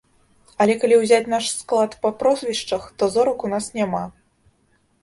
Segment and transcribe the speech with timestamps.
[0.63, 4.03] Але калі ўзяць наш склад па прозвішчах, то зорак у нас няма.